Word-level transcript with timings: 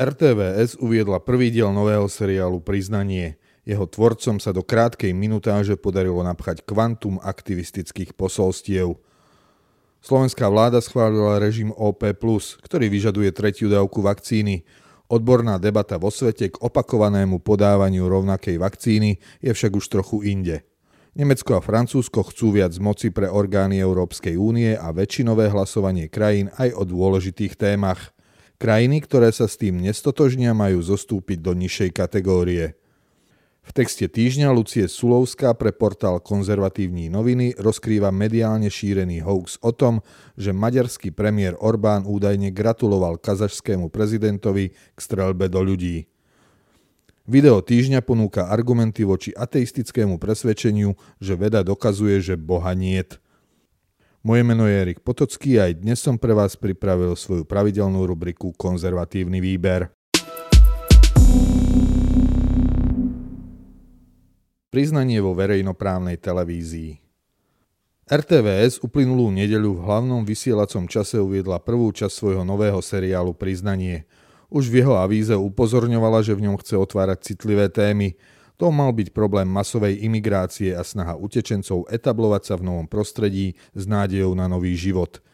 RTVS 0.00 0.80
uviedla 0.80 1.20
prvý 1.20 1.52
diel 1.52 1.76
nového 1.76 2.08
seriálu 2.08 2.64
Priznanie. 2.64 3.36
Jeho 3.68 3.84
tvorcom 3.84 4.40
sa 4.40 4.48
do 4.48 4.64
krátkej 4.64 5.12
minutáže 5.12 5.76
podarilo 5.76 6.24
napchať 6.24 6.64
kvantum 6.64 7.20
aktivistických 7.20 8.16
posolstiev. 8.16 8.96
Slovenská 10.00 10.48
vláda 10.48 10.80
schválila 10.80 11.36
režim 11.36 11.68
OP+, 11.76 12.00
ktorý 12.64 12.86
vyžaduje 12.88 13.28
tretiu 13.36 13.68
dávku 13.68 14.00
vakcíny. 14.00 14.64
Odborná 15.12 15.60
debata 15.60 16.00
vo 16.00 16.08
svete 16.08 16.48
k 16.48 16.56
opakovanému 16.56 17.44
podávaniu 17.44 18.08
rovnakej 18.08 18.56
vakcíny 18.56 19.20
je 19.44 19.52
však 19.52 19.76
už 19.76 19.84
trochu 19.84 20.24
inde. 20.24 20.64
Nemecko 21.12 21.60
a 21.60 21.60
Francúzsko 21.60 22.24
chcú 22.32 22.56
viac 22.56 22.72
moci 22.80 23.12
pre 23.12 23.28
orgány 23.28 23.76
Európskej 23.76 24.40
únie 24.40 24.72
a 24.80 24.96
väčšinové 24.96 25.52
hlasovanie 25.52 26.08
krajín 26.08 26.48
aj 26.56 26.72
o 26.72 26.88
dôležitých 26.88 27.60
témach– 27.60 28.00
Krajiny, 28.60 29.00
ktoré 29.00 29.32
sa 29.32 29.48
s 29.48 29.56
tým 29.56 29.80
nestotožnia, 29.80 30.52
majú 30.52 30.84
zostúpiť 30.84 31.40
do 31.40 31.56
nižšej 31.56 31.96
kategórie. 31.96 32.76
V 33.64 33.70
texte 33.72 34.04
týždňa 34.04 34.52
Lucie 34.52 34.84
Sulovská 34.84 35.56
pre 35.56 35.72
portál 35.72 36.20
Konzervatívní 36.20 37.08
noviny 37.08 37.56
rozkrýva 37.56 38.12
mediálne 38.12 38.68
šírený 38.68 39.24
hoax 39.24 39.56
o 39.64 39.72
tom, 39.72 40.04
že 40.36 40.52
maďarský 40.52 41.08
premiér 41.08 41.56
Orbán 41.56 42.04
údajne 42.04 42.52
gratuloval 42.52 43.16
kazašskému 43.16 43.88
prezidentovi 43.88 44.76
k 44.76 44.98
strelbe 45.00 45.48
do 45.48 45.64
ľudí. 45.64 46.04
Video 47.24 47.64
týždňa 47.64 48.04
ponúka 48.04 48.52
argumenty 48.52 49.08
voči 49.08 49.32
ateistickému 49.32 50.20
presvedčeniu, 50.20 51.00
že 51.16 51.32
veda 51.32 51.64
dokazuje, 51.64 52.20
že 52.20 52.36
Boha 52.36 52.76
niet– 52.76 53.16
moje 54.20 54.42
meno 54.44 54.68
je 54.68 54.76
Erik 54.76 55.00
Potocký 55.00 55.56
a 55.56 55.72
aj 55.72 55.80
dnes 55.80 55.96
som 55.96 56.20
pre 56.20 56.36
vás 56.36 56.52
pripravil 56.56 57.16
svoju 57.16 57.48
pravidelnú 57.48 58.04
rubriku 58.04 58.52
Konzervatívny 58.52 59.40
výber. 59.40 59.88
Priznanie 64.70 65.18
vo 65.18 65.34
verejnoprávnej 65.34 66.20
televízii 66.20 67.10
RTVS 68.10 68.82
uplynulú 68.82 69.30
nedeľu 69.30 69.78
v 69.78 69.84
hlavnom 69.86 70.26
vysielacom 70.26 70.90
čase 70.90 71.22
uviedla 71.22 71.62
prvú 71.62 71.94
časť 71.94 72.10
svojho 72.10 72.42
nového 72.42 72.82
seriálu 72.82 73.30
Priznanie. 73.38 74.02
Už 74.50 74.66
v 74.66 74.82
jeho 74.82 74.98
avíze 74.98 75.30
upozorňovala, 75.38 76.26
že 76.26 76.34
v 76.34 76.50
ňom 76.50 76.58
chce 76.58 76.74
otvárať 76.74 77.30
citlivé 77.30 77.70
témy, 77.70 78.18
to 78.60 78.68
mal 78.68 78.92
byť 78.92 79.16
problém 79.16 79.48
masovej 79.48 80.04
imigrácie 80.04 80.76
a 80.76 80.84
snaha 80.84 81.16
utečencov 81.16 81.88
etablovať 81.88 82.42
sa 82.44 82.54
v 82.60 82.68
novom 82.68 82.84
prostredí 82.84 83.56
s 83.72 83.88
nádejou 83.88 84.36
na 84.36 84.52
nový 84.52 84.76
život. 84.76 85.24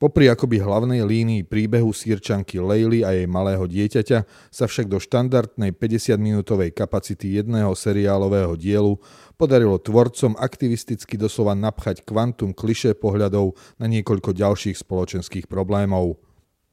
Popri 0.00 0.26
akoby 0.26 0.58
hlavnej 0.58 1.06
línii 1.06 1.46
príbehu 1.46 1.94
sírčanky 1.94 2.58
Leily 2.58 3.06
a 3.06 3.14
jej 3.14 3.28
malého 3.30 3.62
dieťaťa 3.70 4.50
sa 4.50 4.64
však 4.66 4.90
do 4.90 4.98
štandardnej 4.98 5.70
50-minútovej 5.78 6.74
kapacity 6.74 7.38
jedného 7.38 7.70
seriálového 7.76 8.58
dielu 8.58 8.98
podarilo 9.38 9.78
tvorcom 9.78 10.34
aktivisticky 10.34 11.14
doslova 11.14 11.54
napchať 11.54 12.02
kvantum 12.02 12.50
kliše 12.50 12.98
pohľadov 12.98 13.54
na 13.78 13.86
niekoľko 13.86 14.34
ďalších 14.34 14.74
spoločenských 14.82 15.46
problémov. 15.46 16.18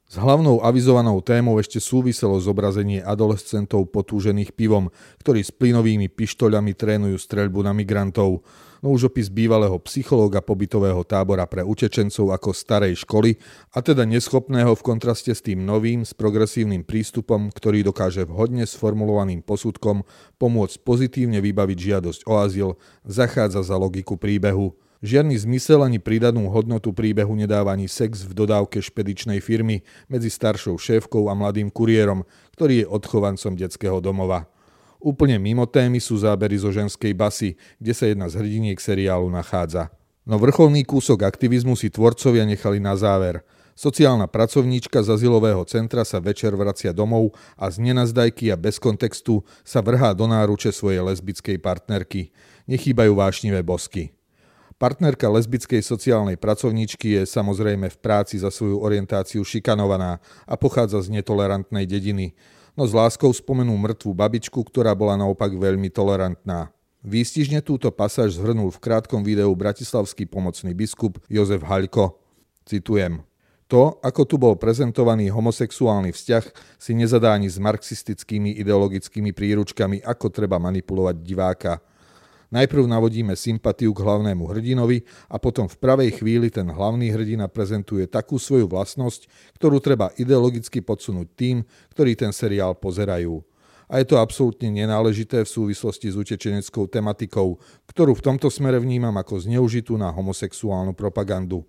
S 0.10 0.18
hlavnou 0.18 0.66
avizovanou 0.66 1.22
témou 1.22 1.62
ešte 1.62 1.78
súviselo 1.78 2.34
zobrazenie 2.42 2.98
adolescentov 2.98 3.94
potúžených 3.94 4.58
pivom, 4.58 4.90
ktorí 5.22 5.46
s 5.46 5.54
plynovými 5.54 6.10
pištoľami 6.10 6.74
trénujú 6.74 7.14
streľbu 7.14 7.62
na 7.62 7.78
migrantov. 7.78 8.42
No 8.82 8.90
už 8.90 9.14
opis 9.14 9.30
bývalého 9.30 9.78
psychológa 9.86 10.42
pobytového 10.42 11.06
tábora 11.06 11.46
pre 11.46 11.62
utečencov 11.62 12.34
ako 12.34 12.58
starej 12.58 13.06
školy 13.06 13.38
a 13.70 13.86
teda 13.86 14.02
neschopného 14.02 14.74
v 14.74 14.82
kontraste 14.82 15.30
s 15.30 15.46
tým 15.46 15.62
novým, 15.62 16.02
s 16.02 16.18
progresívnym 16.18 16.82
prístupom, 16.82 17.54
ktorý 17.54 17.86
dokáže 17.86 18.26
vhodne 18.26 18.66
sformulovaným 18.66 19.46
posudkom 19.46 20.02
pomôcť 20.42 20.82
pozitívne 20.82 21.38
vybaviť 21.38 21.78
žiadosť 21.78 22.26
o 22.26 22.34
azyl, 22.42 22.70
zachádza 23.06 23.62
za 23.62 23.78
logiku 23.78 24.18
príbehu. 24.18 24.74
Žiadny 25.00 25.32
zmysel 25.40 25.80
ani 25.80 25.96
pridanú 25.96 26.52
hodnotu 26.52 26.92
príbehu 26.92 27.32
nedáva 27.32 27.72
ani 27.72 27.88
sex 27.88 28.28
v 28.28 28.36
dodávke 28.36 28.84
špedičnej 28.84 29.40
firmy 29.40 29.80
medzi 30.12 30.28
staršou 30.28 30.76
šéfkou 30.76 31.32
a 31.32 31.34
mladým 31.40 31.72
kuriérom, 31.72 32.28
ktorý 32.60 32.84
je 32.84 32.92
odchovancom 32.92 33.56
detského 33.56 34.04
domova. 34.04 34.52
Úplne 35.00 35.40
mimo 35.40 35.64
témy 35.64 36.04
sú 36.04 36.20
zábery 36.20 36.60
zo 36.60 36.76
ženskej 36.76 37.16
basy, 37.16 37.56
kde 37.80 37.96
sa 37.96 38.12
jedna 38.12 38.28
z 38.28 38.44
hrdiniek 38.44 38.76
seriálu 38.76 39.32
nachádza. 39.32 39.88
No 40.28 40.36
vrcholný 40.36 40.84
kúsok 40.84 41.24
aktivizmu 41.24 41.80
si 41.80 41.88
tvorcovia 41.88 42.44
nechali 42.44 42.84
na 42.84 43.00
záver. 43.00 43.40
Sociálna 43.80 44.28
pracovníčka 44.28 45.00
z 45.00 45.16
azylového 45.16 45.64
centra 45.64 46.04
sa 46.04 46.20
večer 46.20 46.52
vracia 46.60 46.92
domov 46.92 47.32
a 47.56 47.72
z 47.72 47.80
nenazdajky 47.80 48.52
a 48.52 48.60
bez 48.60 48.76
kontextu 48.76 49.48
sa 49.64 49.80
vrhá 49.80 50.12
do 50.12 50.28
náruče 50.28 50.76
svojej 50.76 51.00
lesbickej 51.00 51.56
partnerky. 51.64 52.36
Nechýbajú 52.68 53.16
vášnivé 53.16 53.64
bosky. 53.64 54.19
Partnerka 54.80 55.28
lesbickej 55.28 55.84
sociálnej 55.84 56.40
pracovníčky 56.40 57.20
je 57.20 57.28
samozrejme 57.28 57.92
v 57.92 57.98
práci 58.00 58.40
za 58.40 58.48
svoju 58.48 58.80
orientáciu 58.80 59.44
šikanovaná 59.44 60.24
a 60.48 60.56
pochádza 60.56 61.04
z 61.04 61.20
netolerantnej 61.20 61.84
dediny, 61.84 62.32
no 62.80 62.88
s 62.88 62.96
láskou 62.96 63.28
spomenú 63.36 63.76
mŕtvú 63.76 64.16
babičku, 64.16 64.56
ktorá 64.64 64.96
bola 64.96 65.20
naopak 65.20 65.52
veľmi 65.52 65.92
tolerantná. 65.92 66.72
Výstižne 67.04 67.60
túto 67.60 67.92
pasáž 67.92 68.40
zhrnul 68.40 68.72
v 68.72 68.80
krátkom 68.80 69.20
videu 69.20 69.52
bratislavský 69.52 70.32
pomocný 70.32 70.72
biskup 70.72 71.20
Jozef 71.28 71.60
Haľko. 71.68 72.16
Citujem. 72.64 73.28
To, 73.68 74.00
ako 74.00 74.22
tu 74.24 74.40
bol 74.40 74.56
prezentovaný 74.56 75.28
homosexuálny 75.28 76.16
vzťah, 76.16 76.46
si 76.80 76.96
nezadá 76.96 77.36
ani 77.36 77.52
s 77.52 77.60
marxistickými 77.60 78.56
ideologickými 78.64 79.36
príručkami, 79.36 80.08
ako 80.08 80.32
treba 80.32 80.56
manipulovať 80.56 81.16
diváka– 81.20 81.74
Najprv 82.50 82.90
navodíme 82.90 83.38
sympatiu 83.38 83.94
k 83.94 84.02
hlavnému 84.02 84.50
hrdinovi 84.50 85.06
a 85.30 85.38
potom 85.38 85.70
v 85.70 85.78
pravej 85.78 86.18
chvíli 86.18 86.50
ten 86.50 86.66
hlavný 86.66 87.14
hrdina 87.14 87.46
prezentuje 87.46 88.10
takú 88.10 88.42
svoju 88.42 88.66
vlastnosť, 88.66 89.30
ktorú 89.62 89.78
treba 89.78 90.10
ideologicky 90.18 90.82
podsunúť 90.82 91.28
tým, 91.38 91.62
ktorí 91.94 92.18
ten 92.18 92.34
seriál 92.34 92.74
pozerajú. 92.74 93.46
A 93.90 94.02
je 94.02 94.06
to 94.06 94.22
absolútne 94.22 94.70
nenáležité 94.70 95.46
v 95.46 95.50
súvislosti 95.50 96.14
s 96.14 96.18
utečeneckou 96.18 96.90
tematikou, 96.90 97.58
ktorú 97.90 98.18
v 98.18 98.26
tomto 98.34 98.50
smere 98.50 98.78
vnímam 98.78 99.14
ako 99.18 99.46
zneužitú 99.46 99.98
na 99.98 100.14
homosexuálnu 100.14 100.94
propagandu. 100.94 101.66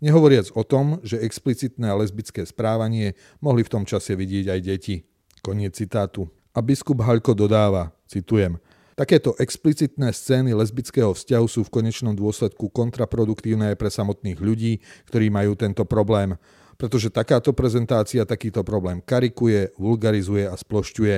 Nehovoriac 0.00 0.48
o 0.56 0.64
tom, 0.64 1.00
že 1.04 1.20
explicitné 1.20 1.92
lesbické 1.92 2.44
správanie 2.44 3.16
mohli 3.40 3.64
v 3.64 3.72
tom 3.72 3.84
čase 3.84 4.16
vidieť 4.16 4.46
aj 4.48 4.60
deti. 4.64 4.96
Koniec 5.44 5.76
citátu. 5.76 6.28
A 6.56 6.64
biskup 6.64 7.04
Haľko 7.04 7.36
dodáva, 7.36 7.92
citujem, 8.08 8.56
Takéto 8.98 9.38
explicitné 9.38 10.10
scény 10.10 10.58
lesbického 10.58 11.14
vzťahu 11.14 11.46
sú 11.46 11.62
v 11.62 11.70
konečnom 11.70 12.18
dôsledku 12.18 12.66
kontraproduktívne 12.66 13.70
aj 13.70 13.78
pre 13.78 13.94
samotných 13.94 14.42
ľudí, 14.42 14.82
ktorí 15.06 15.30
majú 15.30 15.54
tento 15.54 15.86
problém, 15.86 16.34
pretože 16.74 17.06
takáto 17.06 17.54
prezentácia 17.54 18.26
takýto 18.26 18.66
problém 18.66 18.98
karikuje, 18.98 19.70
vulgarizuje 19.78 20.50
a 20.50 20.58
splošťuje. 20.58 21.16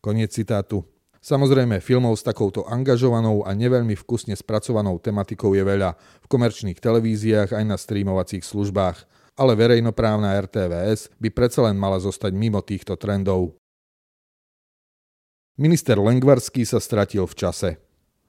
Koniec 0.00 0.32
citátu. 0.32 0.88
Samozrejme, 1.20 1.84
filmov 1.84 2.16
s 2.16 2.24
takouto 2.24 2.64
angažovanou 2.64 3.44
a 3.44 3.52
neveľmi 3.52 3.92
vkusne 3.92 4.32
spracovanou 4.32 4.96
tematikou 4.96 5.52
je 5.52 5.60
veľa 5.68 6.00
v 6.24 6.26
komerčných 6.32 6.80
televíziách 6.80 7.52
aj 7.52 7.64
na 7.68 7.76
streamovacích 7.76 8.40
službách, 8.40 9.04
ale 9.36 9.52
verejnoprávna 9.52 10.32
RTVS 10.48 11.12
by 11.20 11.28
predsa 11.28 11.68
len 11.68 11.76
mala 11.76 12.00
zostať 12.00 12.32
mimo 12.32 12.64
týchto 12.64 12.96
trendov. 12.96 13.52
Minister 15.58 15.98
Lengvarský 15.98 16.62
sa 16.62 16.78
stratil 16.78 17.26
v 17.26 17.34
čase. 17.34 17.82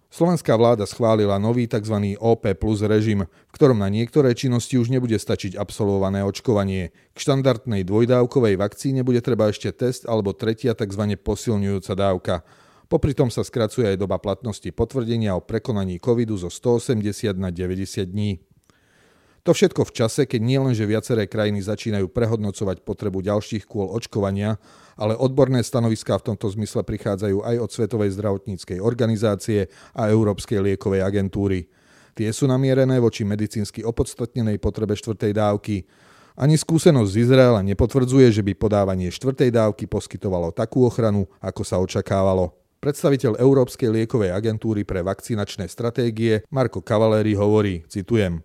Slovenská 0.09 0.57
vláda 0.57 0.90
schválila 0.90 1.38
nový 1.38 1.69
tzv. 1.69 2.17
OP 2.17 2.50
plus 2.57 2.81
režim, 2.81 3.29
v 3.29 3.53
ktorom 3.53 3.78
na 3.78 3.85
niektoré 3.85 4.34
činnosti 4.34 4.81
už 4.81 4.90
nebude 4.90 5.13
stačiť 5.13 5.53
absolvované 5.53 6.25
očkovanie. 6.25 6.89
K 7.13 7.18
štandardnej 7.21 7.86
dvojdávkovej 7.86 8.57
vakcíne 8.57 9.06
bude 9.06 9.21
treba 9.21 9.54
ešte 9.54 9.69
test 9.69 10.09
alebo 10.09 10.33
tretia 10.33 10.74
tzv. 10.74 11.06
posilňujúca 11.21 11.94
dávka. 11.94 12.42
Popri 12.89 13.13
tom 13.13 13.30
sa 13.30 13.45
skracuje 13.45 13.86
aj 13.86 14.01
doba 14.01 14.18
platnosti 14.18 14.65
potvrdenia 14.74 15.38
o 15.38 15.45
prekonaní 15.45 16.01
covidu 16.01 16.33
zo 16.33 16.50
180 16.50 17.38
na 17.38 17.54
90 17.54 18.09
dní. 18.09 18.42
To 19.47 19.56
všetko 19.56 19.88
v 19.88 19.95
čase, 19.95 20.27
keď 20.27 20.41
nielenže 20.44 20.83
viaceré 20.83 21.24
krajiny 21.24 21.63
začínajú 21.63 22.12
prehodnocovať 22.12 22.83
potrebu 22.83 23.24
ďalších 23.24 23.63
kôl 23.63 23.88
očkovania, 23.88 24.59
ale 25.00 25.15
odborné 25.15 25.63
stanoviská 25.63 26.19
v 26.19 26.33
tomto 26.33 26.51
zmysle 26.51 26.83
prichádzajú 26.83 27.47
aj 27.47 27.56
od 27.63 27.69
Svetovej 27.71 28.12
zdravotníckej 28.19 28.83
organizácie 28.83 29.71
a 29.95 30.12
Európskej 30.12 30.59
liekovej 30.59 31.01
agentúry. 31.07 31.71
Tie 32.19 32.27
sú 32.36 32.51
namierené 32.51 33.00
voči 33.00 33.24
medicínsky 33.24 33.80
opodstatnenej 33.80 34.59
potrebe 34.59 34.91
štvrtej 35.00 35.31
dávky. 35.31 35.88
Ani 36.35 36.59
skúsenosť 36.59 37.09
z 37.15 37.19
Izraela 37.24 37.63
nepotvrdzuje, 37.63 38.27
že 38.35 38.44
by 38.44 38.59
podávanie 38.59 39.07
štvrtej 39.07 39.56
dávky 39.56 39.88
poskytovalo 39.88 40.51
takú 40.51 40.83
ochranu, 40.83 41.31
ako 41.39 41.63
sa 41.63 41.80
očakávalo. 41.80 42.51
Predstaviteľ 42.80 43.39
Európskej 43.39 43.92
liekovej 43.92 44.31
agentúry 44.35 44.88
pre 44.88 45.03
vakcinačné 45.03 45.68
stratégie 45.68 46.44
Marko 46.47 46.80
Cavaleri 46.80 47.35
hovorí, 47.35 47.83
citujem, 47.92 48.39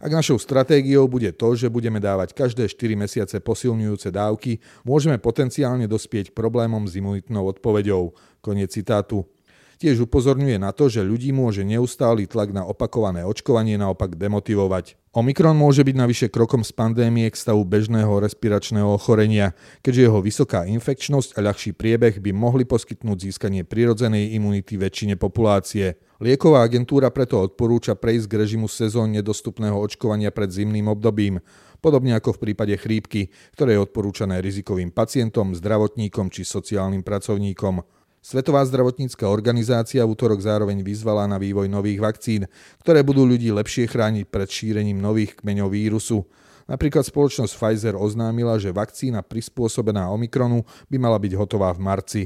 Ak 0.00 0.08
našou 0.08 0.40
stratégiou 0.40 1.04
bude 1.12 1.28
to, 1.36 1.52
že 1.52 1.68
budeme 1.68 2.00
dávať 2.00 2.32
každé 2.32 2.72
4 2.72 3.04
mesiace 3.04 3.36
posilňujúce 3.36 4.08
dávky, 4.08 4.56
môžeme 4.80 5.20
potenciálne 5.20 5.84
dospieť 5.84 6.32
problémom 6.32 6.88
s 6.88 6.96
imunitnou 6.96 7.44
odpoveďou. 7.52 8.16
Koniec 8.40 8.72
citátu. 8.72 9.28
Tiež 9.76 10.00
upozorňuje 10.08 10.56
na 10.56 10.72
to, 10.72 10.88
že 10.88 11.04
ľudí 11.04 11.32
môže 11.36 11.64
neustály 11.64 12.24
tlak 12.24 12.52
na 12.52 12.64
opakované 12.64 13.28
očkovanie 13.28 13.76
naopak 13.76 14.16
demotivovať. 14.16 14.96
Omikron 15.12 15.56
môže 15.56 15.84
byť 15.84 15.96
navyše 15.96 16.26
krokom 16.32 16.64
z 16.64 16.72
pandémie 16.72 17.28
k 17.28 17.36
stavu 17.36 17.64
bežného 17.68 18.24
respiračného 18.24 18.88
ochorenia, 18.88 19.52
keďže 19.84 20.04
jeho 20.08 20.20
vysoká 20.24 20.64
infekčnosť 20.64 21.36
a 21.36 21.44
ľahší 21.44 21.76
priebeh 21.76 22.24
by 22.24 22.32
mohli 22.32 22.64
poskytnúť 22.64 23.32
získanie 23.32 23.68
prirodzenej 23.68 24.32
imunity 24.32 24.80
väčšine 24.80 25.20
populácie. 25.20 25.96
Lieková 26.20 26.68
agentúra 26.68 27.08
preto 27.08 27.40
odporúča 27.40 27.96
prejsť 27.96 28.28
k 28.28 28.38
režimu 28.44 28.68
sezónne 28.68 29.24
dostupného 29.24 29.72
očkovania 29.72 30.28
pred 30.28 30.52
zimným 30.52 30.92
obdobím, 30.92 31.40
podobne 31.80 32.12
ako 32.12 32.36
v 32.36 32.40
prípade 32.44 32.76
chrípky, 32.76 33.32
ktoré 33.56 33.80
je 33.80 33.88
odporúčané 33.88 34.44
rizikovým 34.44 34.92
pacientom, 34.92 35.56
zdravotníkom 35.56 36.28
či 36.28 36.44
sociálnym 36.44 37.00
pracovníkom. 37.00 37.80
Svetová 38.20 38.60
zdravotnícka 38.68 39.32
organizácia 39.32 40.04
v 40.04 40.12
útorok 40.12 40.44
zároveň 40.44 40.84
vyzvala 40.84 41.24
na 41.24 41.40
vývoj 41.40 41.72
nových 41.72 42.04
vakcín, 42.04 42.44
ktoré 42.84 43.00
budú 43.00 43.24
ľudí 43.24 43.48
lepšie 43.48 43.88
chrániť 43.88 44.28
pred 44.28 44.44
šírením 44.44 45.00
nových 45.00 45.40
kmeňov 45.40 45.72
vírusu. 45.72 46.28
Napríklad 46.68 47.08
spoločnosť 47.08 47.56
Pfizer 47.56 47.96
oznámila, 47.96 48.60
že 48.60 48.76
vakcína 48.76 49.24
prispôsobená 49.24 50.12
Omikronu 50.12 50.68
by 50.92 51.00
mala 51.00 51.16
byť 51.16 51.32
hotová 51.32 51.72
v 51.72 51.80
marci. 51.80 52.22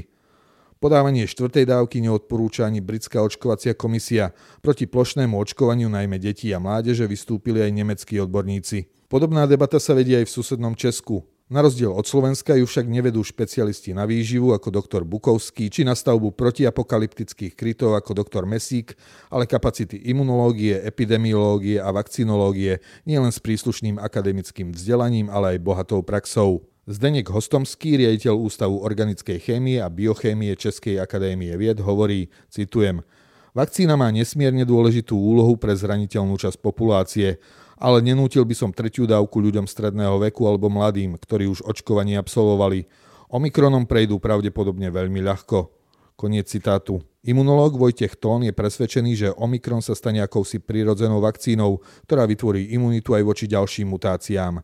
Podávanie 0.75 1.23
štvrtej 1.23 1.71
dávky 1.71 2.03
neodporúča 2.03 2.67
ani 2.67 2.83
britská 2.83 3.23
očkovacia 3.23 3.71
komisia. 3.71 4.35
Proti 4.59 4.83
plošnému 4.83 5.39
očkovaniu 5.39 5.87
najmä 5.87 6.19
detí 6.19 6.51
a 6.51 6.59
mládeže 6.59 7.07
vystúpili 7.07 7.63
aj 7.63 7.71
nemeckí 7.71 8.19
odborníci. 8.19 8.91
Podobná 9.07 9.47
debata 9.47 9.79
sa 9.79 9.95
vedie 9.95 10.19
aj 10.19 10.27
v 10.27 10.35
susednom 10.35 10.75
Česku. 10.75 11.23
Na 11.45 11.61
rozdiel 11.61 11.93
od 11.93 12.03
Slovenska 12.09 12.57
ju 12.57 12.65
však 12.65 12.89
nevedú 12.89 13.21
špecialisti 13.21 13.93
na 13.93 14.09
výživu 14.09 14.51
ako 14.51 14.73
doktor 14.73 15.05
Bukovský 15.05 15.69
či 15.69 15.85
na 15.85 15.93
stavbu 15.93 16.33
protiapokalyptických 16.33 17.53
krytov 17.53 17.93
ako 17.95 18.17
doktor 18.17 18.49
Mesík, 18.49 18.97
ale 19.29 19.45
kapacity 19.45 20.09
imunológie, 20.09 20.81
epidemiológie 20.81 21.77
a 21.77 21.93
vakcinológie 21.93 22.81
nielen 23.05 23.29
s 23.29 23.37
príslušným 23.37 24.01
akademickým 24.01 24.73
vzdelaním, 24.73 25.29
ale 25.29 25.55
aj 25.55 25.63
bohatou 25.63 26.01
praxou. 26.01 26.65
Zdenek 26.85 27.33
Hostomský, 27.33 27.97
riaditeľ 27.97 28.37
Ústavu 28.37 28.85
organickej 28.85 29.41
chémie 29.41 29.81
a 29.81 29.89
biochémie 29.89 30.53
Českej 30.53 31.01
akadémie 31.01 31.51
vied, 31.57 31.81
hovorí, 31.81 32.29
citujem, 32.49 33.01
Vakcína 33.55 33.95
má 33.95 34.11
nesmierne 34.11 34.67
dôležitú 34.67 35.15
úlohu 35.15 35.55
pre 35.55 35.71
zraniteľnú 35.71 36.35
časť 36.35 36.59
populácie 36.59 37.39
ale 37.75 37.99
nenútil 37.99 38.47
by 38.47 38.55
som 38.55 38.71
tretiu 38.71 39.03
dávku 39.03 39.43
ľuďom 39.43 39.67
stredného 39.67 40.15
veku 40.19 40.47
alebo 40.47 40.71
mladým, 40.71 41.19
ktorí 41.19 41.47
už 41.51 41.67
očkovanie 41.67 42.15
absolvovali. 42.15 42.87
Omikronom 43.27 43.83
prejdú 43.83 44.21
pravdepodobne 44.21 44.87
veľmi 44.87 45.19
ľahko. 45.19 45.75
Koniec 46.15 46.47
citátu. 46.47 47.03
Imunológ 47.27 47.75
Vojtech 47.75 48.15
Tón 48.15 48.47
je 48.47 48.55
presvedčený, 48.55 49.11
že 49.17 49.35
Omikron 49.35 49.83
sa 49.83 49.91
stane 49.97 50.23
akousi 50.23 50.63
prirodzenou 50.63 51.19
vakcínou, 51.19 51.83
ktorá 52.07 52.23
vytvorí 52.23 52.71
imunitu 52.71 53.11
aj 53.11 53.23
voči 53.27 53.45
ďalším 53.51 53.91
mutáciám. 53.91 54.63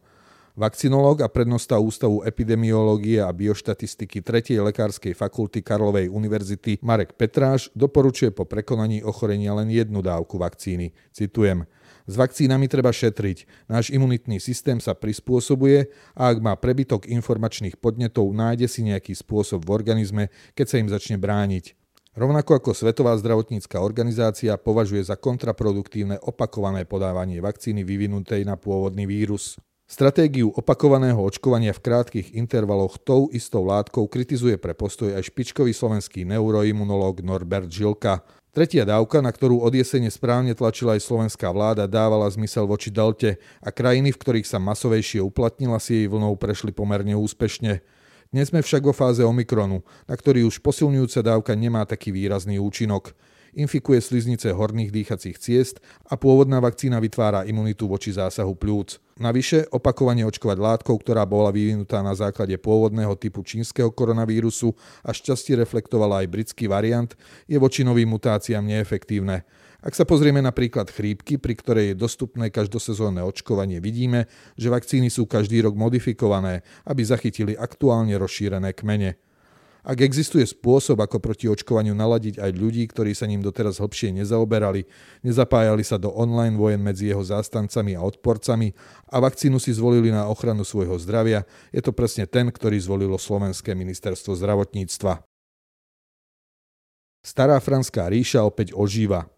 Vakcinológ 0.52 1.24
a 1.24 1.32
prednosta 1.32 1.80
Ústavu 1.80 2.28
epidemiológie 2.28 3.24
a 3.24 3.32
bioštatistiky 3.32 4.20
3. 4.20 4.60
lekárskej 4.60 5.16
fakulty 5.16 5.64
Karlovej 5.64 6.12
univerzity 6.12 6.76
Marek 6.84 7.16
Petráš 7.16 7.72
doporučuje 7.72 8.36
po 8.36 8.44
prekonaní 8.44 9.00
ochorenia 9.00 9.56
len 9.56 9.72
jednu 9.72 10.04
dávku 10.04 10.36
vakcíny. 10.36 10.92
Citujem. 11.16 11.64
S 12.04 12.20
vakcínami 12.20 12.68
treba 12.68 12.92
šetriť. 12.92 13.72
Náš 13.72 13.96
imunitný 13.96 14.44
systém 14.44 14.84
sa 14.84 14.92
prispôsobuje 14.92 15.88
a 16.20 16.28
ak 16.28 16.44
má 16.44 16.60
prebytok 16.60 17.08
informačných 17.08 17.80
podnetov, 17.80 18.28
nájde 18.36 18.68
si 18.68 18.84
nejaký 18.84 19.16
spôsob 19.16 19.64
v 19.64 19.72
organizme, 19.72 20.24
keď 20.52 20.66
sa 20.68 20.76
im 20.84 20.92
začne 20.92 21.16
brániť. 21.16 21.80
Rovnako 22.12 22.60
ako 22.60 22.72
Svetová 22.76 23.16
zdravotnícka 23.16 23.80
organizácia 23.80 24.60
považuje 24.60 25.00
za 25.00 25.16
kontraproduktívne 25.16 26.20
opakované 26.20 26.84
podávanie 26.84 27.40
vakcíny 27.40 27.88
vyvinutej 27.88 28.44
na 28.44 28.60
pôvodný 28.60 29.08
vírus. 29.08 29.56
Stratégiu 29.92 30.56
opakovaného 30.56 31.20
očkovania 31.20 31.76
v 31.76 31.84
krátkych 31.84 32.32
intervaloch 32.32 32.96
tou 32.96 33.28
istou 33.36 33.68
látkou 33.68 34.08
kritizuje 34.08 34.56
pre 34.56 34.72
postoj 34.72 35.12
aj 35.12 35.28
špičkový 35.28 35.76
slovenský 35.76 36.24
neuroimunológ 36.32 37.20
Norbert 37.20 37.68
Žilka. 37.68 38.24
Tretia 38.56 38.88
dávka, 38.88 39.20
na 39.20 39.28
ktorú 39.36 39.60
od 39.60 39.76
jesene 39.76 40.08
správne 40.08 40.56
tlačila 40.56 40.96
aj 40.96 41.04
slovenská 41.04 41.52
vláda, 41.52 41.92
dávala 41.92 42.24
zmysel 42.32 42.72
voči 42.72 42.88
delte 42.88 43.36
a 43.60 43.68
krajiny, 43.68 44.16
v 44.16 44.22
ktorých 44.24 44.48
sa 44.48 44.64
masovejšie 44.64 45.20
uplatnila, 45.28 45.76
si 45.76 46.00
jej 46.00 46.08
vlnou 46.08 46.40
prešli 46.40 46.72
pomerne 46.72 47.12
úspešne. 47.20 47.84
Dnes 48.32 48.48
sme 48.48 48.64
však 48.64 48.88
vo 48.88 48.96
fáze 48.96 49.20
Omikronu, 49.28 49.84
na 50.08 50.16
ktorý 50.16 50.48
už 50.48 50.64
posilňujúca 50.64 51.20
dávka 51.20 51.52
nemá 51.52 51.84
taký 51.84 52.16
výrazný 52.16 52.64
účinok 52.64 53.12
infikuje 53.54 54.00
sliznice 54.00 54.52
horných 54.52 54.92
dýchacích 54.92 55.38
ciest 55.40 55.84
a 56.08 56.16
pôvodná 56.16 56.60
vakcína 56.64 57.00
vytvára 57.04 57.44
imunitu 57.48 57.88
voči 57.88 58.16
zásahu 58.16 58.56
plúc. 58.56 59.00
Navyše, 59.22 59.70
opakovane 59.70 60.26
očkovať 60.26 60.58
látkou, 60.58 60.98
ktorá 60.98 61.28
bola 61.30 61.54
vyvinutá 61.54 62.02
na 62.02 62.18
základe 62.18 62.58
pôvodného 62.58 63.14
typu 63.20 63.46
čínskeho 63.46 63.94
koronavírusu 63.94 64.74
a 65.06 65.14
šťastie 65.14 65.60
reflektovala 65.62 66.26
aj 66.26 66.32
britský 66.32 66.66
variant, 66.66 67.14
je 67.46 67.60
voči 67.62 67.86
novým 67.86 68.10
mutáciám 68.10 68.66
neefektívne. 68.66 69.46
Ak 69.82 69.98
sa 69.98 70.06
pozrieme 70.06 70.46
na 70.46 70.54
príklad 70.54 70.94
chrípky, 70.94 71.42
pri 71.42 71.58
ktorej 71.58 71.86
je 71.94 71.96
dostupné 71.98 72.54
každosezónne 72.54 73.26
očkovanie, 73.26 73.82
vidíme, 73.82 74.30
že 74.54 74.70
vakcíny 74.70 75.10
sú 75.10 75.26
každý 75.26 75.66
rok 75.66 75.74
modifikované, 75.74 76.62
aby 76.86 77.02
zachytili 77.02 77.58
aktuálne 77.58 78.14
rozšírené 78.14 78.78
kmene. 78.78 79.18
Ak 79.82 79.98
existuje 79.98 80.46
spôsob, 80.46 81.02
ako 81.02 81.18
proti 81.18 81.50
očkovaniu 81.50 81.98
naladiť 81.98 82.38
aj 82.38 82.52
ľudí, 82.54 82.86
ktorí 82.86 83.18
sa 83.18 83.26
ním 83.26 83.42
doteraz 83.42 83.82
hlbšie 83.82 84.14
nezaoberali, 84.14 84.86
nezapájali 85.26 85.82
sa 85.82 85.98
do 85.98 86.14
online 86.14 86.54
vojen 86.54 86.86
medzi 86.86 87.10
jeho 87.10 87.26
zástancami 87.26 87.98
a 87.98 88.06
odporcami 88.06 88.78
a 89.10 89.18
vakcínu 89.18 89.58
si 89.58 89.74
zvolili 89.74 90.14
na 90.14 90.30
ochranu 90.30 90.62
svojho 90.62 91.02
zdravia, 91.02 91.50
je 91.74 91.82
to 91.82 91.90
presne 91.98 92.30
ten, 92.30 92.54
ktorý 92.54 92.78
zvolilo 92.78 93.18
Slovenské 93.18 93.74
ministerstvo 93.74 94.38
zdravotníctva. 94.38 95.26
Stará 97.26 97.58
franská 97.58 98.06
ríša 98.10 98.46
opäť 98.46 98.78
ožíva. 98.78 99.30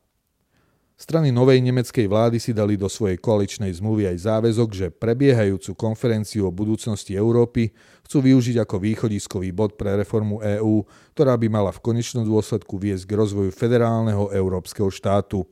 Strany 1.04 1.36
novej 1.36 1.60
nemeckej 1.60 2.08
vlády 2.08 2.40
si 2.40 2.56
dali 2.56 2.80
do 2.80 2.88
svojej 2.88 3.20
koaličnej 3.20 3.76
zmluvy 3.76 4.08
aj 4.16 4.24
záväzok, 4.24 4.70
že 4.72 4.88
prebiehajúcu 4.88 5.76
konferenciu 5.76 6.48
o 6.48 6.56
budúcnosti 6.56 7.12
Európy 7.12 7.76
chcú 8.08 8.24
využiť 8.24 8.64
ako 8.64 8.80
východiskový 8.80 9.52
bod 9.52 9.76
pre 9.76 10.00
reformu 10.00 10.40
EÚ, 10.40 10.88
ktorá 11.12 11.36
by 11.36 11.52
mala 11.52 11.76
v 11.76 11.84
konečnom 11.84 12.24
dôsledku 12.24 12.80
viesť 12.80 13.04
k 13.04 13.20
rozvoju 13.20 13.52
federálneho 13.52 14.32
európskeho 14.32 14.88
štátu. 14.88 15.44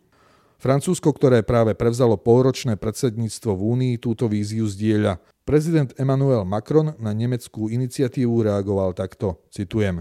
Francúzsko, 0.55 1.11
ktoré 1.11 1.43
práve 1.43 1.75
prevzalo 1.75 2.15
polročné 2.15 2.79
predsedníctvo 2.79 3.51
v 3.51 3.61
Únii, 3.75 3.93
túto 3.99 4.31
víziu 4.31 4.63
zdieľa. 4.63 5.19
Prezident 5.43 5.91
Emmanuel 5.99 6.47
Macron 6.47 6.95
na 6.95 7.11
nemeckú 7.11 7.67
iniciatívu 7.67 8.47
reagoval 8.47 8.95
takto, 8.95 9.43
citujem. 9.51 9.99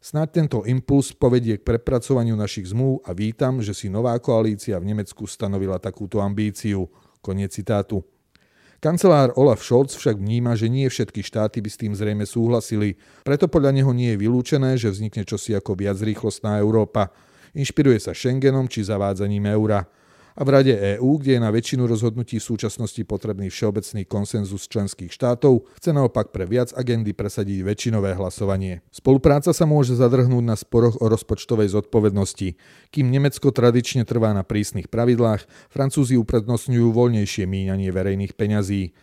Snáď 0.00 0.28
tento 0.32 0.64
impuls 0.64 1.12
povedie 1.12 1.60
k 1.60 1.66
prepracovaniu 1.76 2.32
našich 2.32 2.72
zmluv 2.72 3.04
a 3.04 3.12
vítam, 3.12 3.60
že 3.60 3.76
si 3.76 3.92
nová 3.92 4.16
koalícia 4.16 4.80
v 4.80 4.88
Nemecku 4.96 5.28
stanovila 5.28 5.76
takúto 5.76 6.24
ambíciu. 6.24 6.88
Koniec 7.20 7.52
citátu. 7.52 8.00
Kancelár 8.80 9.36
Olaf 9.36 9.60
Scholz 9.60 9.92
však 10.00 10.16
vníma, 10.16 10.56
že 10.56 10.72
nie 10.72 10.88
všetky 10.88 11.20
štáty 11.20 11.60
by 11.60 11.68
s 11.68 11.76
tým 11.76 11.92
zrejme 11.92 12.24
súhlasili, 12.24 12.96
preto 13.28 13.44
podľa 13.44 13.76
neho 13.76 13.92
nie 13.92 14.16
je 14.16 14.24
vylúčené, 14.24 14.80
že 14.80 14.88
vznikne 14.88 15.28
čosi 15.28 15.52
ako 15.52 15.76
viac 15.76 16.00
rýchlostná 16.00 16.56
Európa. 16.56 17.12
Inšpiruje 17.52 18.00
sa 18.00 18.16
Schengenom 18.16 18.72
či 18.72 18.80
zavádzaním 18.80 19.52
eura 19.52 19.84
a 20.40 20.42
v 20.42 20.48
Rade 20.56 20.72
EÚ, 20.96 21.20
kde 21.20 21.36
je 21.36 21.44
na 21.44 21.52
väčšinu 21.52 21.84
rozhodnutí 21.84 22.40
v 22.40 22.48
súčasnosti 22.48 23.04
potrebný 23.04 23.52
všeobecný 23.52 24.08
konsenzus 24.08 24.64
členských 24.72 25.12
štátov, 25.12 25.68
chce 25.76 25.92
naopak 25.92 26.32
pre 26.32 26.48
viac 26.48 26.72
agendy 26.72 27.12
presadiť 27.12 27.60
väčšinové 27.60 28.16
hlasovanie. 28.16 28.80
Spolupráca 28.88 29.52
sa 29.52 29.68
môže 29.68 29.92
zadrhnúť 30.00 30.40
na 30.40 30.56
sporoch 30.56 30.96
o 31.04 31.12
rozpočtovej 31.12 31.76
zodpovednosti. 31.76 32.56
Kým 32.88 33.12
Nemecko 33.12 33.52
tradične 33.52 34.08
trvá 34.08 34.32
na 34.32 34.40
prísnych 34.40 34.88
pravidlách, 34.88 35.44
Francúzi 35.68 36.16
uprednostňujú 36.16 36.88
voľnejšie 36.88 37.44
míňanie 37.44 37.92
verejných 37.92 38.32
peňazí. 38.32 38.96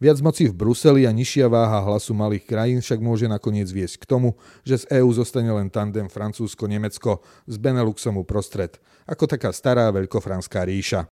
Viac 0.00 0.16
moci 0.24 0.48
v 0.48 0.56
Bruseli 0.56 1.04
a 1.04 1.12
nižšia 1.12 1.52
váha 1.52 1.84
hlasu 1.84 2.16
malých 2.16 2.48
krajín 2.48 2.80
však 2.80 3.04
môže 3.04 3.28
nakoniec 3.28 3.68
viesť 3.68 4.00
k 4.00 4.08
tomu, 4.08 4.40
že 4.64 4.80
z 4.88 5.04
EÚ 5.04 5.12
zostane 5.12 5.52
len 5.52 5.68
tandem 5.68 6.08
Francúzsko-Nemecko 6.08 7.20
s 7.44 7.54
Beneluxom 7.60 8.16
uprostred, 8.16 8.80
ako 9.04 9.28
taká 9.28 9.52
stará 9.52 9.92
veľkofranská 9.92 10.64
ríša. 10.64 11.04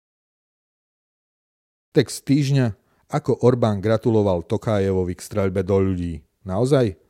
Text 1.90 2.22
týždňa 2.30 2.78
Ako 3.10 3.42
Orbán 3.42 3.82
gratuloval 3.82 4.46
Tokájevovi 4.46 5.18
k 5.18 5.22
streľbe 5.22 5.66
do 5.66 5.82
ľudí. 5.82 6.22
Naozaj? 6.46 7.05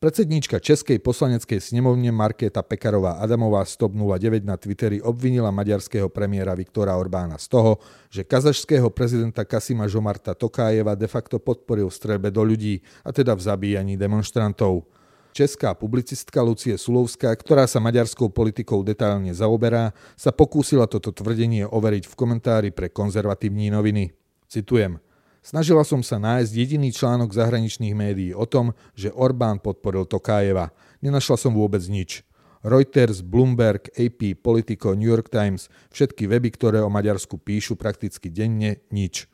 Predsedníčka 0.00 0.64
Českej 0.64 0.96
poslaneckej 0.96 1.60
snemovne 1.60 2.08
Markéta 2.08 2.64
Pekarová 2.64 3.20
Adamová 3.20 3.68
z 3.68 3.76
TOP 3.76 3.92
09 3.92 4.48
na 4.48 4.56
Twitteri 4.56 4.96
obvinila 5.04 5.52
maďarského 5.52 6.08
premiéra 6.08 6.56
Viktora 6.56 6.96
Orbána 6.96 7.36
z 7.36 7.52
toho, 7.52 7.76
že 8.08 8.24
kazašského 8.24 8.88
prezidenta 8.88 9.44
Kasima 9.44 9.84
Žomarta 9.84 10.32
Tokájeva 10.32 10.96
de 10.96 11.04
facto 11.04 11.36
podporil 11.36 11.92
v 11.92 11.98
strelbe 12.00 12.32
do 12.32 12.40
ľudí, 12.40 12.80
a 13.04 13.12
teda 13.12 13.36
v 13.36 13.44
zabíjaní 13.44 14.00
demonstrantov. 14.00 14.88
Česká 15.36 15.76
publicistka 15.76 16.40
Lucie 16.40 16.80
Sulovská, 16.80 17.36
ktorá 17.36 17.68
sa 17.68 17.76
maďarskou 17.76 18.32
politikou 18.32 18.80
detailne 18.80 19.36
zaoberá, 19.36 19.92
sa 20.16 20.32
pokúsila 20.32 20.88
toto 20.88 21.12
tvrdenie 21.12 21.68
overiť 21.68 22.08
v 22.08 22.14
komentári 22.16 22.68
pre 22.72 22.88
konzervatívní 22.88 23.68
noviny. 23.68 24.16
Citujem– 24.48 24.96
Snažila 25.40 25.88
som 25.88 26.04
sa 26.04 26.20
nájsť 26.20 26.52
jediný 26.52 26.92
článok 26.92 27.32
zahraničných 27.32 27.96
médií 27.96 28.30
o 28.36 28.44
tom, 28.44 28.76
že 28.92 29.08
Orbán 29.08 29.56
podporil 29.56 30.04
Tokájeva. 30.04 30.68
Nenašla 31.00 31.40
som 31.40 31.56
vôbec 31.56 31.80
nič. 31.88 32.20
Reuters, 32.60 33.24
Bloomberg, 33.24 33.88
AP, 33.96 34.36
Politico, 34.36 34.92
New 34.92 35.08
York 35.08 35.32
Times, 35.32 35.72
všetky 35.88 36.28
weby, 36.28 36.52
ktoré 36.52 36.84
o 36.84 36.92
Maďarsku 36.92 37.40
píšu 37.40 37.72
prakticky 37.72 38.28
denne, 38.28 38.84
nič. 38.92 39.24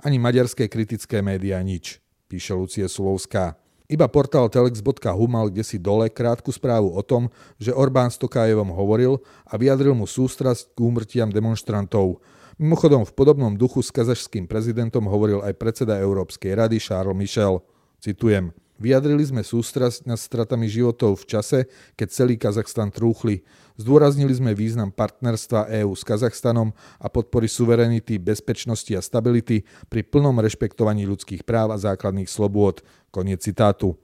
Ani 0.00 0.16
maďarské 0.16 0.64
kritické 0.72 1.20
médiá 1.20 1.60
nič, 1.60 2.00
píše 2.24 2.56
Lucie 2.56 2.88
Sulovská. 2.88 3.60
Iba 3.84 4.08
portál 4.08 4.48
telex.hu 4.48 5.24
mal 5.28 5.52
kde 5.52 5.60
si 5.60 5.76
dole 5.76 6.08
krátku 6.08 6.48
správu 6.54 6.94
o 6.96 7.02
tom, 7.04 7.28
že 7.60 7.74
Orbán 7.74 8.08
s 8.08 8.16
Tokájevom 8.16 8.72
hovoril 8.72 9.20
a 9.44 9.60
vyjadril 9.60 9.92
mu 9.92 10.08
sústrasť 10.08 10.72
k 10.72 10.78
úmrtiam 10.80 11.28
demonstrantov. 11.28 12.24
Mimochodom, 12.60 13.08
v 13.08 13.16
podobnom 13.16 13.56
duchu 13.56 13.80
s 13.80 13.88
kazašským 13.88 14.44
prezidentom 14.44 15.08
hovoril 15.08 15.40
aj 15.40 15.56
predseda 15.56 15.96
Európskej 15.96 16.60
rady 16.60 16.76
Charles 16.76 17.16
Michel. 17.16 17.64
Citujem. 18.04 18.52
Vyjadrili 18.76 19.24
sme 19.24 19.40
sústrasť 19.40 20.04
nad 20.04 20.20
stratami 20.20 20.68
životov 20.68 21.24
v 21.24 21.24
čase, 21.24 21.58
keď 21.96 22.08
celý 22.12 22.36
Kazachstan 22.36 22.92
trúchli. 22.92 23.48
Zdôraznili 23.80 24.36
sme 24.36 24.52
význam 24.52 24.92
partnerstva 24.92 25.72
EÚ 25.72 25.96
s 25.96 26.04
Kazachstanom 26.04 26.76
a 27.00 27.08
podpory 27.08 27.48
suverenity, 27.48 28.20
bezpečnosti 28.20 28.92
a 28.92 29.00
stability 29.00 29.64
pri 29.88 30.04
plnom 30.04 30.36
rešpektovaní 30.36 31.08
ľudských 31.08 31.48
práv 31.48 31.72
a 31.72 31.80
základných 31.80 32.28
slobôd. 32.28 32.84
Koniec 33.08 33.40
citátu. 33.40 33.96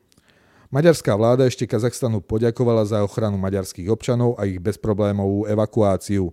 Maďarská 0.73 1.13
vláda 1.13 1.45
ešte 1.45 1.69
Kazachstanu 1.69 2.25
poďakovala 2.25 2.89
za 2.89 3.05
ochranu 3.05 3.37
maďarských 3.37 3.93
občanov 3.93 4.41
a 4.41 4.49
ich 4.49 4.57
bezproblémovú 4.57 5.45
evakuáciu. 5.45 6.33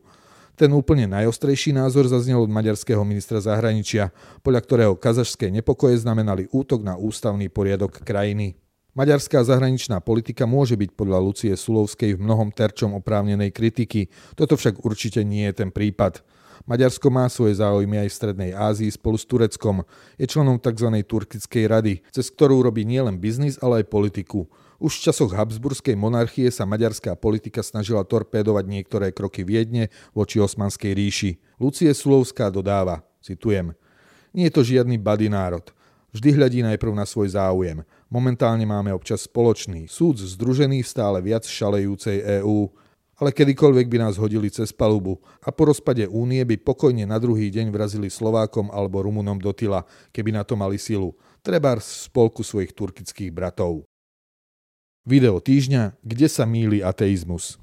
Ten 0.53 0.69
úplne 0.69 1.09
najostrejší 1.09 1.73
názor 1.73 2.05
zaznel 2.05 2.37
od 2.37 2.51
maďarského 2.53 3.01
ministra 3.01 3.41
zahraničia, 3.41 4.13
podľa 4.45 4.61
ktorého 4.61 4.93
kazašské 4.93 5.49
nepokoje 5.49 5.97
znamenali 5.97 6.45
útok 6.53 6.85
na 6.85 6.93
ústavný 6.93 7.49
poriadok 7.49 8.05
krajiny. 8.05 8.53
Maďarská 8.93 9.41
zahraničná 9.41 9.97
politika 10.05 10.45
môže 10.45 10.77
byť 10.77 10.93
podľa 10.93 11.17
Lucie 11.17 11.53
Sulovskej 11.57 12.13
v 12.13 12.21
mnohom 12.21 12.53
terčom 12.53 12.93
oprávnenej 12.93 13.49
kritiky, 13.49 14.13
toto 14.37 14.53
však 14.53 14.85
určite 14.85 15.25
nie 15.25 15.49
je 15.49 15.65
ten 15.65 15.73
prípad. 15.73 16.21
Maďarsko 16.69 17.09
má 17.09 17.25
svoje 17.33 17.57
záujmy 17.57 18.05
aj 18.05 18.13
v 18.13 18.17
Strednej 18.21 18.51
Ázii 18.53 18.93
spolu 18.93 19.17
s 19.17 19.25
Tureckom. 19.25 19.81
Je 20.21 20.29
členom 20.29 20.61
tzv. 20.61 20.93
Turkickej 21.01 21.65
rady, 21.65 21.93
cez 22.13 22.29
ktorú 22.29 22.61
robí 22.61 22.85
nielen 22.85 23.17
biznis, 23.17 23.57
ale 23.57 23.81
aj 23.81 23.89
politiku. 23.89 24.45
Už 24.83 24.99
v 24.99 25.03
časoch 25.07 25.31
Habsburskej 25.31 25.95
monarchie 25.95 26.51
sa 26.51 26.67
maďarská 26.67 27.15
politika 27.15 27.63
snažila 27.63 28.03
torpédovať 28.03 28.67
niektoré 28.67 29.15
kroky 29.15 29.47
Viedne 29.47 29.87
voči 30.11 30.43
Osmanskej 30.43 30.91
ríši. 30.91 31.39
Lucie 31.55 31.87
Sulovská 31.95 32.51
dodáva, 32.51 32.99
citujem, 33.23 33.71
nie 34.35 34.51
je 34.51 34.53
to 34.59 34.67
žiadny 34.67 34.99
bady 34.99 35.31
národ. 35.31 35.63
Vždy 36.11 36.35
hľadí 36.35 36.59
najprv 36.67 36.99
na 36.99 37.07
svoj 37.07 37.31
záujem. 37.31 37.87
Momentálne 38.11 38.67
máme 38.67 38.91
občas 38.91 39.23
spoločný 39.23 39.87
súd 39.87 40.19
združený 40.19 40.83
v 40.83 40.91
stále 40.91 41.23
viac 41.23 41.47
šalejúcej 41.47 42.43
EÚ. 42.43 42.67
Ale 43.23 43.31
kedykoľvek 43.31 43.87
by 43.87 43.97
nás 44.03 44.19
hodili 44.19 44.51
cez 44.51 44.75
palubu 44.75 45.23
a 45.39 45.49
po 45.55 45.71
rozpade 45.71 46.03
únie 46.11 46.43
by 46.43 46.59
pokojne 46.59 47.07
na 47.07 47.23
druhý 47.23 47.47
deň 47.47 47.71
vrazili 47.71 48.11
Slovákom 48.11 48.67
alebo 48.67 48.99
Rumunom 48.99 49.39
do 49.39 49.55
tyla, 49.55 49.87
keby 50.11 50.35
na 50.35 50.43
to 50.43 50.59
mali 50.59 50.75
silu. 50.75 51.15
Treba 51.39 51.79
v 51.79 51.87
spolku 51.87 52.43
svojich 52.43 52.75
turkických 52.75 53.31
bratov. 53.31 53.87
Video 55.03 55.35
týždňa, 55.35 55.99
kde 55.99 56.31
sa 56.31 56.47
míli 56.47 56.79
ateizmus. 56.79 57.59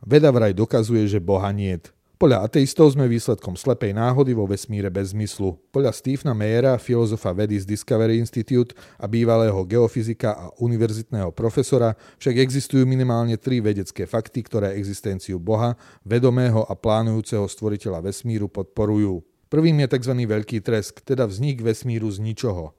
Veda 0.00 0.32
vraj 0.32 0.56
dokazuje, 0.56 1.04
že 1.04 1.20
Boha 1.20 1.52
niet. 1.52 1.92
Podľa 2.16 2.48
ateistov 2.48 2.96
sme 2.96 3.12
výsledkom 3.12 3.60
slepej 3.60 3.92
náhody 3.92 4.32
vo 4.32 4.48
vesmíre 4.48 4.88
bez 4.88 5.12
zmyslu. 5.12 5.60
Podľa 5.68 5.92
Stephena 5.92 6.32
Mayera, 6.32 6.80
filozofa 6.80 7.36
vedy 7.36 7.60
z 7.60 7.68
Discovery 7.68 8.16
Institute 8.16 8.72
a 8.96 9.04
bývalého 9.04 9.60
geofyzika 9.68 10.32
a 10.32 10.48
univerzitného 10.64 11.28
profesora, 11.36 11.92
však 12.16 12.40
existujú 12.40 12.88
minimálne 12.88 13.36
tri 13.36 13.60
vedecké 13.60 14.08
fakty, 14.08 14.40
ktoré 14.40 14.72
existenciu 14.72 15.36
Boha, 15.36 15.76
vedomého 16.08 16.64
a 16.64 16.72
plánujúceho 16.72 17.44
stvoriteľa 17.52 18.00
vesmíru 18.00 18.48
podporujú. 18.48 19.20
Prvým 19.52 19.76
je 19.84 19.92
tzv. 19.92 20.14
veľký 20.16 20.64
tresk, 20.64 21.04
teda 21.04 21.28
vznik 21.28 21.60
vesmíru 21.60 22.08
z 22.08 22.16
ničoho. 22.24 22.72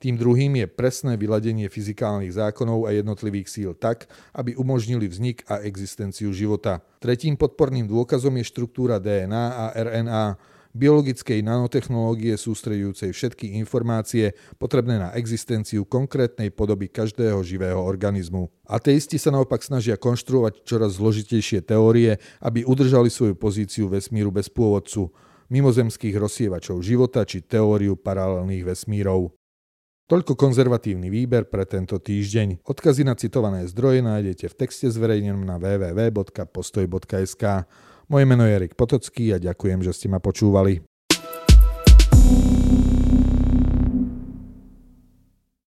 Tým 0.00 0.16
druhým 0.16 0.56
je 0.56 0.66
presné 0.66 1.20
vyladenie 1.20 1.68
fyzikálnych 1.68 2.32
zákonov 2.32 2.88
a 2.88 2.96
jednotlivých 2.96 3.52
síl 3.52 3.70
tak, 3.76 4.08
aby 4.32 4.56
umožnili 4.56 5.04
vznik 5.04 5.44
a 5.44 5.60
existenciu 5.60 6.32
života. 6.32 6.80
Tretím 7.04 7.36
podporným 7.36 7.84
dôkazom 7.84 8.32
je 8.40 8.48
štruktúra 8.48 8.96
DNA 8.96 9.44
a 9.52 9.64
RNA, 9.76 10.24
biologickej 10.72 11.42
nanotechnológie 11.42 12.38
sústredujúcej 12.38 13.10
všetky 13.12 13.58
informácie 13.58 14.32
potrebné 14.56 15.02
na 15.02 15.12
existenciu 15.18 15.82
konkrétnej 15.84 16.48
podoby 16.48 16.88
každého 16.88 17.42
živého 17.42 17.82
organizmu. 17.82 18.48
Ateisti 18.64 19.18
sa 19.18 19.34
naopak 19.34 19.60
snažia 19.60 19.98
konštruovať 19.98 20.62
čoraz 20.62 20.96
zložitejšie 20.96 21.60
teórie, 21.66 22.16
aby 22.40 22.62
udržali 22.64 23.10
svoju 23.12 23.34
pozíciu 23.34 23.90
vesmíru 23.90 24.30
bez 24.30 24.46
pôvodcu, 24.48 25.10
mimozemských 25.50 26.14
rozsievačov 26.14 26.78
života 26.80 27.26
či 27.26 27.42
teóriu 27.42 27.98
paralelných 27.98 28.62
vesmírov. 28.62 29.39
Toľko 30.10 30.34
konzervatívny 30.34 31.06
výber 31.06 31.46
pre 31.46 31.62
tento 31.62 31.94
týždeň. 32.02 32.66
Odkazy 32.66 33.06
na 33.06 33.14
citované 33.14 33.62
zdroje 33.70 34.02
nájdete 34.02 34.50
v 34.50 34.58
texte 34.58 34.90
zverejnenom 34.90 35.46
na 35.46 35.54
www.postoj.sk. 35.62 37.44
Moje 38.10 38.24
meno 38.26 38.42
je 38.42 38.58
Erik 38.58 38.74
Potocký 38.74 39.30
a 39.30 39.38
ďakujem, 39.38 39.86
že 39.86 39.94
ste 39.94 40.10
ma 40.10 40.18
počúvali. 40.18 40.89